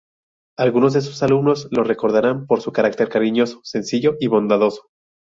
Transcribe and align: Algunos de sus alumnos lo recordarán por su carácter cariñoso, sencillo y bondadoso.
Algunos 0.57 0.93
de 0.93 1.01
sus 1.01 1.21
alumnos 1.21 1.67
lo 1.69 1.83
recordarán 1.83 2.47
por 2.47 2.59
su 2.59 2.71
carácter 2.71 3.07
cariñoso, 3.07 3.59
sencillo 3.63 4.15
y 4.19 4.25
bondadoso. 4.25 4.89